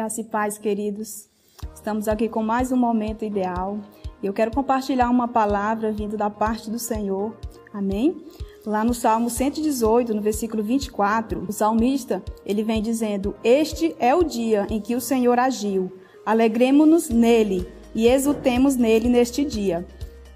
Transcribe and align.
Graça 0.00 0.22
e 0.22 0.24
paz, 0.24 0.56
queridos. 0.56 1.28
Estamos 1.74 2.08
aqui 2.08 2.26
com 2.26 2.42
mais 2.42 2.72
um 2.72 2.76
momento 2.76 3.22
ideal. 3.22 3.78
Eu 4.22 4.32
quero 4.32 4.50
compartilhar 4.50 5.10
uma 5.10 5.28
palavra 5.28 5.92
vindo 5.92 6.16
da 6.16 6.30
parte 6.30 6.70
do 6.70 6.78
Senhor. 6.78 7.36
Amém? 7.70 8.24
Lá 8.64 8.82
no 8.82 8.94
Salmo 8.94 9.28
118, 9.28 10.14
no 10.14 10.22
versículo 10.22 10.62
24, 10.62 11.44
o 11.46 11.52
salmista, 11.52 12.24
ele 12.46 12.62
vem 12.62 12.80
dizendo: 12.80 13.36
"Este 13.44 13.94
é 13.98 14.14
o 14.14 14.22
dia 14.22 14.66
em 14.70 14.80
que 14.80 14.96
o 14.96 15.02
Senhor 15.02 15.38
agiu. 15.38 15.92
Alegremo-nos 16.24 17.10
nele 17.10 17.68
e 17.94 18.08
exultemos 18.08 18.76
nele 18.76 19.06
neste 19.06 19.44
dia." 19.44 19.86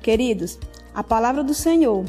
Queridos, 0.03 0.59
a 0.95 1.03
palavra 1.03 1.43
do 1.43 1.55
Senhor, 1.55 2.05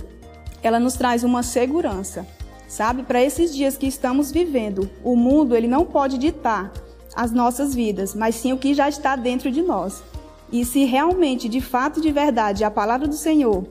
ela 0.61 0.77
nos 0.77 0.95
traz 0.95 1.23
uma 1.23 1.41
segurança. 1.41 2.27
Sabe, 2.67 3.03
para 3.03 3.23
esses 3.23 3.55
dias 3.55 3.77
que 3.77 3.87
estamos 3.87 4.29
vivendo, 4.29 4.89
o 5.05 5.15
mundo 5.15 5.55
ele 5.55 5.69
não 5.69 5.85
pode 5.85 6.17
ditar 6.17 6.73
as 7.15 7.31
nossas 7.31 7.73
vidas, 7.73 8.13
mas 8.13 8.35
sim 8.35 8.51
o 8.51 8.57
que 8.57 8.73
já 8.73 8.89
está 8.89 9.15
dentro 9.15 9.49
de 9.49 9.61
nós. 9.61 10.03
E 10.51 10.65
se 10.65 10.83
realmente, 10.83 11.49
de 11.49 11.61
fato, 11.61 12.01
de 12.01 12.11
verdade, 12.11 12.63
a 12.63 12.71
palavra 12.71 13.07
do 13.07 13.15
Senhor, 13.15 13.63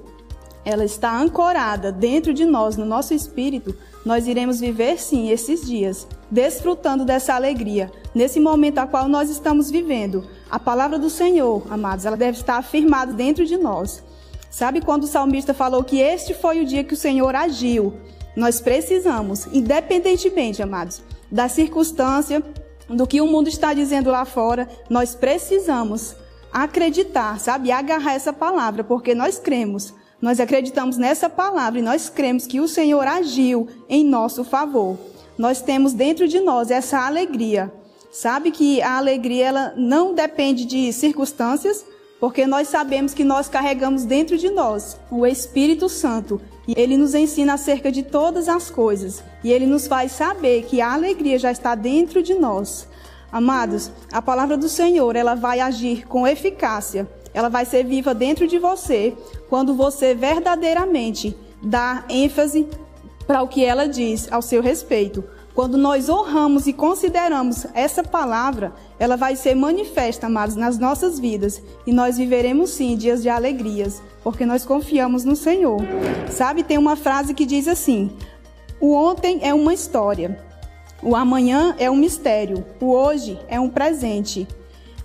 ela 0.65 0.85
está 0.85 1.16
ancorada 1.16 1.93
dentro 1.93 2.33
de 2.33 2.47
nós, 2.47 2.77
no 2.77 2.87
nosso 2.87 3.12
espírito, 3.12 3.77
nós 4.05 4.27
iremos 4.27 4.61
viver 4.61 4.99
sim 4.99 5.30
esses 5.30 5.66
dias, 5.66 6.07
desfrutando 6.30 7.05
dessa 7.05 7.35
alegria, 7.35 7.93
nesse 8.15 8.41
momento 8.41 8.79
a 8.79 8.87
qual 8.87 9.09
nós 9.09 9.29
estamos 9.29 9.71
vivendo. 9.71 10.27
A 10.51 10.59
palavra 10.59 10.99
do 10.99 11.11
Senhor, 11.11 11.63
amados, 11.71 12.07
ela 12.07 12.16
deve 12.16 12.38
estar 12.38 12.57
afirmada 12.57 13.13
dentro 13.13 13.45
de 13.45 13.57
nós. 13.57 14.02
Sabe 14.51 14.80
quando 14.80 15.05
o 15.05 15.09
salmista 15.09 15.52
falou 15.52 15.83
que 15.83 15.99
este 15.99 16.33
foi 16.33 16.63
o 16.63 16.66
dia 16.66 16.85
que 16.85 16.95
o 16.95 16.97
Senhor 16.97 17.35
agiu? 17.35 17.95
Nós 18.37 18.61
precisamos, 18.61 19.47
independentemente, 19.52 20.63
amados, 20.63 21.02
da 21.30 21.49
circunstância, 21.49 22.43
do 22.88 23.06
que 23.06 23.20
o 23.20 23.27
mundo 23.27 23.48
está 23.48 23.73
dizendo 23.73 24.11
lá 24.11 24.24
fora, 24.24 24.68
nós 24.88 25.15
precisamos 25.15 26.15
acreditar, 26.52 27.40
sabe? 27.40 27.73
Agarrar 27.73 28.15
essa 28.15 28.32
palavra, 28.32 28.85
porque 28.85 29.15
nós 29.15 29.38
cremos. 29.38 29.93
Nós 30.21 30.40
acreditamos 30.40 30.96
nessa 30.96 31.29
palavra 31.29 31.80
e 31.80 31.82
nós 31.82 32.09
cremos 32.09 32.46
que 32.46 32.60
o 32.60 32.68
Senhor 32.68 33.07
agiu 33.07 33.68
em 33.88 34.05
nosso 34.05 34.45
favor. 34.45 34.96
Nós 35.37 35.60
temos 35.60 35.93
dentro 35.93 36.29
de 36.29 36.40
nós 36.40 36.71
essa 36.71 37.07
alegria. 37.07 37.73
Sabe 38.10 38.52
que 38.52 38.80
a 38.80 38.96
alegria 38.96 39.46
ela 39.46 39.74
não 39.77 40.15
depende 40.15 40.65
de 40.65 40.93
circunstâncias, 40.93 41.85
porque 42.25 42.47
nós 42.47 42.69
sabemos 42.69 43.13
que 43.13 43.23
nós 43.23 43.51
carregamos 43.51 44.07
dentro 44.07 44.39
de 44.39 44.49
nós 44.49 44.99
o 45.11 45.27
Espírito 45.27 45.91
Santo 45.91 46.41
e 46.67 46.73
ele 46.75 46.97
nos 46.97 47.15
ensina 47.15 47.53
acerca 47.53 47.93
de 47.93 48.03
todas 48.03 48.49
as 48.49 48.71
coisas 48.71 49.23
e 49.45 49.53
ele 49.53 49.67
nos 49.67 49.87
faz 49.87 50.13
saber 50.13 50.63
que 50.63 50.80
a 50.80 50.95
alegria 50.95 51.39
já 51.39 51.52
está 51.52 51.75
dentro 51.75 52.23
de 52.23 52.33
nós. 52.33 52.89
Amados, 53.30 53.91
a 54.11 54.23
palavra 54.23 54.57
do 54.57 54.71
Senhor, 54.71 55.15
ela 55.17 55.35
vai 55.35 55.61
agir 55.61 56.07
com 56.07 56.27
eficácia. 56.27 57.07
Ela 57.35 57.51
vai 57.51 57.67
ser 57.67 57.85
viva 57.85 58.15
dentro 58.15 58.49
de 58.49 58.59
você 58.59 59.15
quando 59.51 59.75
você 59.75 60.15
verdadeiramente 60.15 61.37
dá 61.63 62.07
ênfase 62.09 62.67
para 63.27 63.43
o 63.43 63.49
que 63.49 63.63
ela 63.63 63.87
diz 63.87 64.33
ao 64.33 64.41
seu 64.41 64.62
respeito. 64.62 65.22
Quando 65.55 65.78
nós 65.78 66.09
honramos 66.09 66.66
e 66.66 66.72
consideramos 66.72 67.65
essa 67.75 68.03
palavra, 68.03 68.72
ela 68.99 69.16
vai 69.16 69.37
ser 69.37 69.55
manifesta, 69.55 70.27
amados, 70.27 70.56
nas 70.56 70.78
nossas 70.78 71.16
vidas. 71.19 71.62
E 71.87 71.93
nós 71.93 72.19
viveremos 72.19 72.71
sim 72.71 72.97
dias 72.97 73.22
de 73.22 73.28
alegrias, 73.28 74.03
porque 74.25 74.44
nós 74.44 74.65
confiamos 74.65 75.25
no 75.25 75.37
Senhor. 75.37 75.81
Sabe, 76.28 76.65
tem 76.65 76.77
uma 76.77 76.97
frase 76.97 77.34
que 77.34 77.47
diz 77.47 77.69
assim: 77.69 78.11
O 78.81 78.94
ontem 78.94 79.38
é 79.43 79.55
uma 79.55 79.72
história, 79.72 80.44
o 81.00 81.15
amanhã 81.15 81.77
é 81.78 81.89
um 81.89 81.97
mistério, 81.97 82.65
o 82.81 82.91
hoje 82.93 83.39
é 83.47 83.61
um 83.61 83.69
presente. 83.69 84.49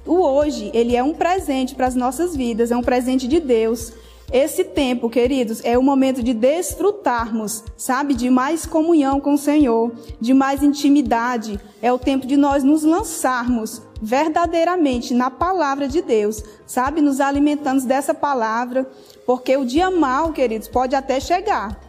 O 0.03 0.22
hoje, 0.23 0.72
ele 0.73 0.95
é 0.95 1.03
um 1.03 1.13
presente 1.13 1.75
para 1.75 1.86
as 1.86 1.94
nossas 1.94 2.36
vidas, 2.36 2.72
é 2.72 2.75
um 2.75 2.81
presente 2.81 3.28
de 3.28 3.40
Deus. 3.40 3.94
Esse 4.31 4.63
tempo, 4.63 5.09
queridos, 5.09 5.59
é 5.63 5.75
o 5.75 5.81
momento 5.81 6.22
de 6.22 6.35
desfrutarmos, 6.35 7.63
sabe, 7.75 8.13
de 8.13 8.29
mais 8.29 8.63
comunhão 8.63 9.19
com 9.19 9.34
o 9.34 9.38
Senhor, 9.38 9.91
de 10.22 10.35
mais 10.35 10.62
intimidade. 10.62 11.59
É 11.81 11.91
o 11.91 11.97
tempo 11.97 12.28
de 12.28 12.38
nós 12.38 12.63
nos 12.63 12.84
lançarmos 12.84 13.81
verdadeiramente 14.00 15.16
na 15.16 15.31
palavra 15.31 15.88
de 15.88 16.01
Deus, 16.01 16.44
sabe, 16.66 17.01
nos 17.01 17.19
alimentando 17.19 17.84
dessa 17.85 18.13
palavra, 18.13 18.88
porque 19.25 19.57
o 19.57 19.66
dia 19.66 19.90
mal, 19.90 20.31
queridos, 20.31 20.67
pode 20.67 20.96
até 20.96 21.19
chegar. 21.19 21.79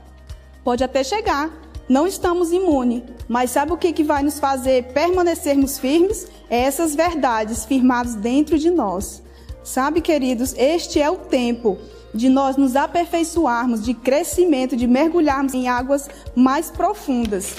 Pode 0.65 0.83
até 0.83 1.05
chegar. 1.05 1.51
Não 1.87 2.07
estamos 2.07 2.53
imunes, 2.53 3.03
mas 3.28 3.51
sabe 3.51 3.72
o 3.72 3.77
que, 3.77 3.93
que 3.93 4.05
vai 4.05 4.22
nos 4.22 4.39
fazer 4.39 4.93
permanecermos 4.95 5.78
firmes? 5.78 6.27
É 6.49 6.61
essas 6.61 6.95
verdades 6.95 7.67
firmadas 7.67 8.15
dentro 8.15 8.59
de 8.59 8.71
nós. 8.71 9.22
Sabe, 9.62 10.01
queridos, 10.01 10.55
este 10.57 11.01
é 11.03 11.11
o 11.11 11.17
tempo 11.17 11.77
de 12.15 12.28
nós 12.28 12.56
nos 12.56 12.76
aperfeiçoarmos, 12.76 13.84
de 13.84 13.94
crescimento, 13.94 14.76
de 14.76 14.87
mergulharmos 14.87 15.54
em 15.54 15.69
águas 15.69 16.09
mais 16.34 16.71
profundas. 16.71 17.56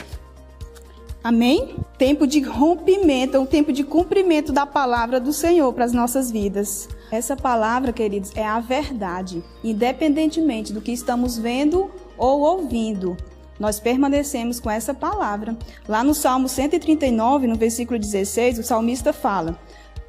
Amém? 1.23 1.75
Tempo 1.97 2.25
de 2.25 2.41
rompimento, 2.41 3.39
um 3.39 3.45
tempo 3.45 3.71
de 3.71 3.83
cumprimento 3.83 4.51
da 4.51 4.65
palavra 4.65 5.19
do 5.19 5.31
Senhor 5.31 5.71
para 5.71 5.85
as 5.85 5.93
nossas 5.93 6.31
vidas. 6.31 6.89
Essa 7.11 7.35
palavra, 7.35 7.93
queridos, 7.93 8.31
é 8.35 8.43
a 8.43 8.59
verdade. 8.59 9.43
Independentemente 9.63 10.73
do 10.73 10.81
que 10.81 10.91
estamos 10.91 11.37
vendo 11.37 11.91
ou 12.17 12.41
ouvindo, 12.41 13.15
nós 13.59 13.79
permanecemos 13.79 14.59
com 14.59 14.71
essa 14.71 14.95
palavra. 14.95 15.55
Lá 15.87 16.03
no 16.03 16.15
Salmo 16.15 16.47
139, 16.47 17.45
no 17.45 17.55
versículo 17.55 17.99
16, 17.99 18.57
o 18.57 18.63
salmista 18.63 19.13
fala: 19.13 19.59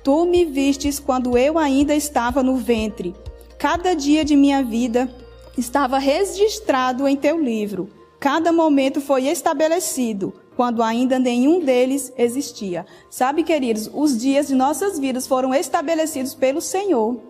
Tu 0.02 0.24
me 0.24 0.46
vistes 0.46 0.98
quando 0.98 1.36
eu 1.36 1.58
ainda 1.58 1.94
estava 1.94 2.42
no 2.42 2.56
ventre 2.56 3.14
Cada 3.62 3.94
dia 3.94 4.24
de 4.24 4.34
minha 4.34 4.60
vida 4.60 5.08
estava 5.56 5.96
registrado 5.96 7.06
em 7.06 7.14
teu 7.16 7.40
livro. 7.40 7.88
Cada 8.18 8.50
momento 8.50 9.00
foi 9.00 9.28
estabelecido, 9.28 10.34
quando 10.56 10.82
ainda 10.82 11.16
nenhum 11.16 11.60
deles 11.60 12.12
existia. 12.18 12.84
Sabe, 13.08 13.44
queridos, 13.44 13.88
os 13.94 14.18
dias 14.18 14.48
de 14.48 14.56
nossas 14.56 14.98
vidas 14.98 15.28
foram 15.28 15.54
estabelecidos 15.54 16.34
pelo 16.34 16.60
Senhor. 16.60 17.20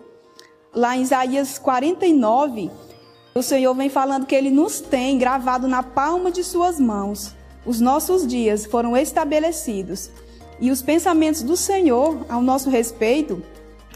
Lá 0.73 0.97
em 0.97 1.03
Isaías 1.03 1.59
49, 1.59 2.71
o 3.35 3.43
Senhor 3.43 3.75
vem 3.75 3.89
falando 3.89 4.25
que 4.25 4.33
ele 4.33 4.49
nos 4.49 4.81
tem 4.81 5.19
gravado 5.19 5.67
na 5.67 5.83
palma 5.83 6.31
de 6.31 6.43
suas 6.43 6.79
mãos. 6.79 7.35
Os 7.63 7.79
nossos 7.79 8.25
dias 8.25 8.65
foram 8.65 8.97
estabelecidos. 8.97 10.09
E 10.59 10.71
os 10.71 10.81
pensamentos 10.81 11.43
do 11.43 11.55
Senhor 11.55 12.25
ao 12.27 12.41
nosso 12.41 12.71
respeito 12.71 13.39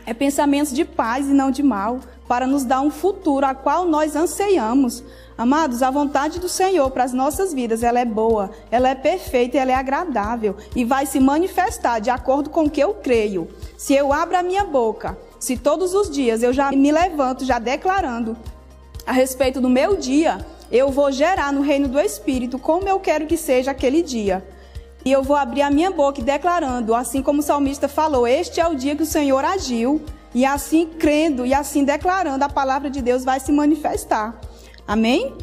é 0.07 0.13
pensamentos 0.13 0.71
de 0.71 0.85
paz 0.85 1.27
e 1.27 1.33
não 1.33 1.51
de 1.51 1.61
mal, 1.61 1.99
para 2.29 2.47
nos 2.47 2.63
dar 2.63 2.79
um 2.79 2.89
futuro 2.89 3.45
a 3.45 3.53
qual 3.53 3.85
nós 3.85 4.15
anseiamos. 4.15 5.03
Amados, 5.37 5.83
a 5.83 5.91
vontade 5.91 6.39
do 6.39 6.47
Senhor 6.47 6.89
para 6.91 7.03
as 7.03 7.11
nossas 7.11 7.53
vidas, 7.53 7.83
ela 7.83 7.99
é 7.99 8.05
boa, 8.05 8.49
ela 8.71 8.87
é 8.87 8.95
perfeita, 8.95 9.57
ela 9.57 9.71
é 9.71 9.75
agradável 9.75 10.55
e 10.73 10.85
vai 10.85 11.05
se 11.05 11.19
manifestar 11.19 11.99
de 11.99 12.09
acordo 12.09 12.49
com 12.49 12.63
o 12.63 12.69
que 12.69 12.79
eu 12.81 12.93
creio. 12.93 13.49
Se 13.77 13.93
eu 13.93 14.13
abro 14.13 14.37
a 14.37 14.43
minha 14.43 14.63
boca, 14.63 15.17
se 15.37 15.57
todos 15.57 15.93
os 15.93 16.09
dias 16.09 16.41
eu 16.41 16.53
já 16.53 16.71
me 16.71 16.91
levanto 16.91 17.43
já 17.43 17.59
declarando 17.59 18.37
a 19.05 19.11
respeito 19.11 19.59
do 19.59 19.69
meu 19.69 19.97
dia, 19.97 20.37
eu 20.71 20.89
vou 20.89 21.11
gerar 21.11 21.51
no 21.51 21.61
reino 21.61 21.89
do 21.89 21.99
Espírito 21.99 22.57
como 22.57 22.87
eu 22.87 22.99
quero 22.99 23.27
que 23.27 23.35
seja 23.35 23.71
aquele 23.71 24.01
dia. 24.01 24.43
E 25.05 25.11
eu 25.11 25.23
vou 25.23 25.35
abrir 25.35 25.61
a 25.61 25.69
minha 25.69 25.91
boca 25.91 26.21
declarando, 26.21 26.93
assim 26.93 27.21
como 27.21 27.39
o 27.39 27.43
salmista 27.43 27.87
falou: 27.87 28.27
Este 28.27 28.59
é 28.59 28.67
o 28.67 28.75
dia 28.75 28.95
que 28.95 29.03
o 29.03 29.05
Senhor 29.05 29.43
agiu. 29.43 30.01
E 30.33 30.45
assim 30.45 30.85
crendo 30.85 31.45
e 31.45 31.53
assim 31.53 31.83
declarando, 31.83 32.43
a 32.43 32.49
palavra 32.49 32.89
de 32.89 33.01
Deus 33.01 33.23
vai 33.23 33.39
se 33.39 33.51
manifestar. 33.51 34.39
Amém? 34.87 35.33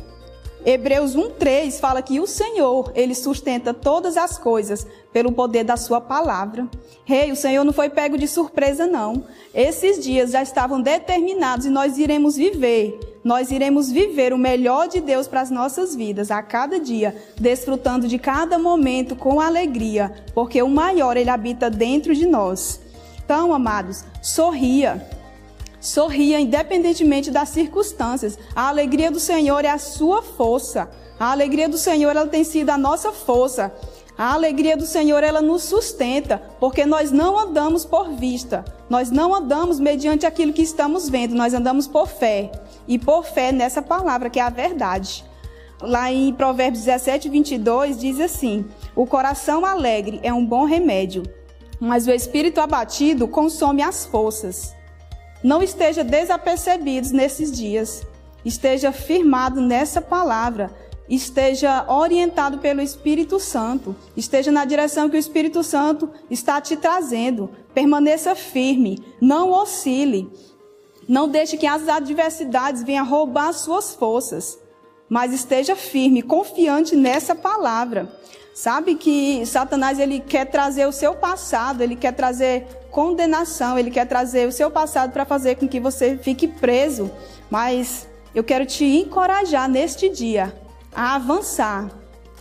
Hebreus 0.65 1.15
1:3 1.15 1.79
fala 1.79 2.01
que 2.01 2.19
o 2.19 2.27
Senhor, 2.27 2.91
ele 2.95 3.15
sustenta 3.15 3.75
todas 3.75 4.17
as 4.17 4.39
coisas 4.39 4.87
pelo 5.13 5.31
poder 5.31 5.63
da 5.63 5.77
sua 5.77 6.01
palavra. 6.01 6.67
Rei, 7.05 7.27
hey, 7.27 7.33
o 7.33 7.37
Senhor 7.37 7.65
não 7.65 7.73
foi 7.73 7.91
pego 7.91 8.17
de 8.17 8.27
surpresa 8.27 8.87
não. 8.87 9.25
Esses 9.55 10.03
dias 10.03 10.31
já 10.31 10.43
estavam 10.43 10.81
determinados 10.81 11.67
e 11.67 11.71
nós 11.71 11.99
iremos 11.99 12.37
viver. 12.37 12.99
Nós 13.23 13.51
iremos 13.51 13.91
viver 13.91 14.33
o 14.33 14.39
melhor 14.39 14.89
de 14.89 15.01
Deus 15.01 15.29
para 15.29 15.43
as 15.43 15.51
nossas 15.51 15.95
vidas 15.95 16.31
a 16.31 16.43
cada 16.43 16.81
dia, 16.81 17.15
desfrutando 17.39 18.09
de 18.09 18.19
cada 18.19 18.59
momento 18.59 19.15
com 19.15 19.41
alegria, 19.41 20.13
porque 20.35 20.63
o 20.63 20.69
maior 20.69 21.17
ele 21.17 21.31
habita 21.31 21.71
dentro 21.71 22.15
de 22.15 22.27
nós. 22.27 22.81
Então, 23.23 23.53
amados, 23.53 24.05
sorria. 24.23 25.07
Sorria 25.85 26.41
independentemente 26.41 27.31
das 27.31 27.51
circunstâncias. 27.51 28.39
A 28.57 28.69
alegria 28.69 29.11
do 29.11 29.21
Senhor 29.21 29.67
é 29.67 29.69
a 29.69 29.77
sua 29.77 30.23
força. 30.23 30.89
A 31.21 31.31
alegria 31.31 31.69
do 31.69 31.77
Senhor 31.77 32.17
ela 32.17 32.27
tem 32.27 32.43
sido 32.43 32.71
a 32.71 32.79
nossa 32.79 33.13
força. 33.13 33.71
A 34.17 34.33
alegria 34.33 34.79
do 34.79 34.87
Senhor 34.87 35.23
ela 35.23 35.43
nos 35.43 35.65
sustenta, 35.65 36.41
porque 36.59 36.87
nós 36.87 37.11
não 37.13 37.39
andamos 37.39 37.85
por 37.85 38.09
vista. 38.13 38.65
Nós 38.89 39.11
não 39.11 39.35
andamos 39.35 39.79
mediante 39.79 40.25
aquilo 40.25 40.55
que 40.55 40.63
estamos 40.63 41.11
vendo, 41.11 41.35
nós 41.35 41.53
andamos 41.53 41.87
por 41.87 42.09
fé. 42.09 42.51
E 42.89 42.99
por 42.99 43.23
fé 43.23 43.53
nessa 43.53 43.83
palavra 43.83 44.31
que 44.31 44.41
é 44.41 44.43
a 44.43 44.49
verdade. 44.49 45.23
Lá 45.83 46.11
em 46.11 46.33
Provérbios 46.33 46.85
17, 46.85 47.29
22 47.29 47.99
diz 47.99 48.19
assim: 48.21 48.65
O 48.97 49.07
coração 49.07 49.67
alegre 49.67 50.19
é 50.23 50.33
um 50.33 50.47
bom 50.47 50.65
remédio, 50.65 51.25
mas 51.79 52.07
o 52.07 52.11
espírito 52.11 52.59
abatido 52.59 53.29
consome 53.29 53.83
as 53.83 54.07
forças. 54.07 54.75
Não 55.45 55.63
esteja 55.63 56.03
desapercebidos 56.03 57.11
nesses 57.11 57.53
dias. 57.53 58.03
Esteja 58.43 58.91
firmado 58.93 59.61
nessa 59.61 60.01
palavra. 60.01 60.75
Esteja 61.07 61.85
orientado 61.87 62.57
pelo 62.57 62.81
Espírito 62.81 63.39
Santo. 63.39 63.95
Esteja 64.17 64.51
na 64.51 64.65
direção 64.65 65.11
que 65.11 65.17
o 65.17 65.19
Espírito 65.19 65.63
Santo 65.63 66.09
está 66.31 66.63
te 66.63 66.79
trazendo. 66.79 67.51
Permaneça 67.75 68.35
firme. 68.35 69.05
Não 69.21 69.53
oscile. 69.53 70.33
Não 71.07 71.29
deixe 71.29 71.59
que 71.59 71.67
as 71.67 71.87
adversidades 71.91 72.83
venham 72.83 73.05
roubar 73.05 73.53
suas 73.53 73.95
forças. 73.95 74.59
Mas 75.11 75.35
esteja 75.35 75.77
firme, 75.77 76.23
confiante 76.23 76.97
nessa 76.97 77.35
palavra. 77.35 78.11
Sabe 78.55 78.95
que 78.95 79.45
Satanás 79.45 79.99
ele 79.99 80.21
quer 80.21 80.45
trazer 80.45 80.87
o 80.87 80.93
seu 80.93 81.13
passado, 81.13 81.83
ele 81.83 81.97
quer 81.97 82.13
trazer 82.13 82.69
condenação, 82.89 83.77
ele 83.77 83.91
quer 83.91 84.07
trazer 84.07 84.47
o 84.47 84.53
seu 84.53 84.71
passado 84.71 85.13
para 85.13 85.25
fazer 85.25 85.57
com 85.57 85.67
que 85.67 85.81
você 85.81 86.17
fique 86.17 86.47
preso. 86.47 87.11
Mas 87.51 88.09
eu 88.33 88.45
quero 88.45 88.65
te 88.65 88.85
encorajar 88.85 89.69
neste 89.69 90.09
dia 90.09 90.55
a 90.95 91.17
avançar, 91.17 91.91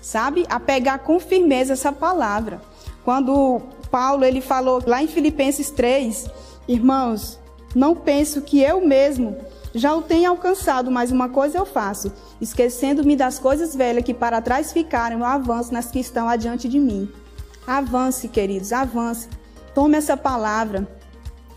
sabe? 0.04 0.46
A 0.50 0.60
pegar 0.60 1.00
com 1.00 1.20
firmeza 1.20 1.74
essa 1.74 1.92
palavra. 1.92 2.62
Quando 3.04 3.60
Paulo 3.90 4.24
ele 4.24 4.40
falou 4.40 4.84
lá 4.86 5.02
em 5.02 5.08
Filipenses 5.08 5.72
3, 5.72 6.30
irmãos, 6.68 7.40
não 7.74 7.96
penso 7.96 8.44
que 8.44 8.62
eu 8.62 8.86
mesmo 8.86 9.36
já 9.74 9.96
o 9.96 10.04
tenho 10.04 10.30
alcançado, 10.30 10.92
mas 10.92 11.12
uma 11.12 11.30
coisa 11.30 11.58
eu 11.58 11.66
faço, 11.66 12.12
esquecendo-me 12.40 13.16
das 13.16 13.40
coisas 13.40 13.76
velhas 13.76 14.04
que 14.04 14.14
para 14.14 14.42
trás 14.42 14.72
ficaram, 14.72 15.20
eu 15.20 15.26
avanço 15.26 15.74
nas 15.74 15.90
que 15.90 16.00
estão 16.00 16.30
adiante 16.30 16.70
de 16.70 16.80
mim. 16.80 17.12
Avance, 17.66 18.28
queridos, 18.28 18.72
avance. 18.72 19.28
Tome 19.74 19.98
essa 19.98 20.16
palavra, 20.16 20.88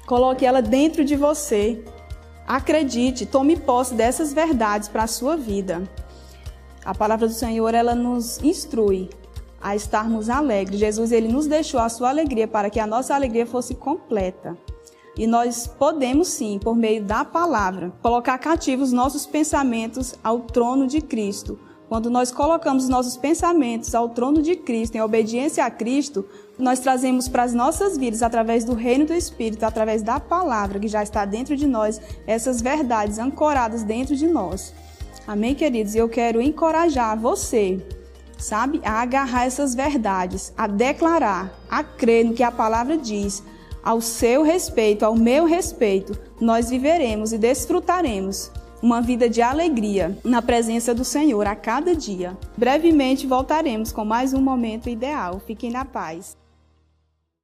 coloque 0.06 0.46
ela 0.46 0.62
dentro 0.62 1.04
de 1.04 1.14
você. 1.14 1.84
Acredite, 2.46 3.26
tome 3.26 3.56
posse 3.56 3.94
dessas 3.94 4.32
verdades 4.32 4.88
para 4.88 5.02
a 5.02 5.08
sua 5.08 5.36
vida. 5.36 5.82
A 6.84 6.94
palavra 6.94 7.26
do 7.26 7.34
Senhor, 7.34 7.74
ela 7.74 7.94
nos 7.94 8.42
instrui 8.42 9.10
a 9.60 9.74
estarmos 9.74 10.30
alegres. 10.30 10.78
Jesus, 10.78 11.12
ele 11.12 11.28
nos 11.28 11.46
deixou 11.46 11.80
a 11.80 11.88
sua 11.88 12.08
alegria 12.08 12.46
para 12.46 12.70
que 12.70 12.80
a 12.80 12.86
nossa 12.86 13.14
alegria 13.14 13.44
fosse 13.44 13.74
completa. 13.74 14.56
E 15.16 15.26
nós 15.26 15.66
podemos 15.66 16.28
sim, 16.28 16.58
por 16.58 16.76
meio 16.76 17.02
da 17.02 17.24
palavra, 17.24 17.90
colocar 18.02 18.36
cativos 18.38 18.92
nossos 18.92 19.24
pensamentos 19.24 20.14
ao 20.22 20.40
trono 20.40 20.86
de 20.86 21.00
Cristo. 21.00 21.58
Quando 21.88 22.10
nós 22.10 22.30
colocamos 22.30 22.88
nossos 22.88 23.16
pensamentos 23.16 23.94
ao 23.94 24.10
trono 24.10 24.42
de 24.42 24.56
Cristo, 24.56 24.96
em 24.96 25.00
obediência 25.00 25.64
a 25.64 25.70
Cristo, 25.70 26.26
nós 26.58 26.80
trazemos 26.80 27.28
para 27.28 27.44
as 27.44 27.54
nossas 27.54 27.96
vidas, 27.96 28.22
através 28.22 28.64
do 28.64 28.74
reino 28.74 29.06
do 29.06 29.14
Espírito, 29.14 29.64
através 29.64 30.02
da 30.02 30.20
palavra 30.20 30.80
que 30.80 30.88
já 30.88 31.02
está 31.02 31.24
dentro 31.24 31.56
de 31.56 31.66
nós, 31.66 32.00
essas 32.26 32.60
verdades 32.60 33.18
ancoradas 33.18 33.84
dentro 33.84 34.16
de 34.16 34.26
nós. 34.26 34.74
Amém, 35.26 35.54
queridos? 35.54 35.94
Eu 35.94 36.08
quero 36.08 36.42
encorajar 36.42 37.18
você, 37.18 37.80
sabe, 38.36 38.80
a 38.84 39.00
agarrar 39.00 39.46
essas 39.46 39.74
verdades, 39.74 40.52
a 40.58 40.66
declarar, 40.66 41.52
a 41.70 41.82
crer 41.82 42.24
no 42.24 42.34
que 42.34 42.42
a 42.42 42.50
palavra 42.50 42.98
diz 42.98 43.42
ao 43.86 44.00
seu 44.00 44.42
respeito, 44.42 45.04
ao 45.04 45.14
meu 45.14 45.44
respeito, 45.44 46.18
nós 46.40 46.70
viveremos 46.70 47.32
e 47.32 47.38
desfrutaremos 47.38 48.50
uma 48.82 49.00
vida 49.00 49.30
de 49.30 49.40
alegria 49.40 50.18
na 50.24 50.42
presença 50.42 50.92
do 50.92 51.04
Senhor 51.04 51.46
a 51.46 51.54
cada 51.54 51.94
dia. 51.94 52.36
Brevemente 52.56 53.28
voltaremos 53.28 53.92
com 53.92 54.04
mais 54.04 54.34
um 54.34 54.40
momento 54.40 54.90
ideal. 54.90 55.40
Fiquem 55.46 55.70
na 55.70 55.84
paz. 55.84 56.36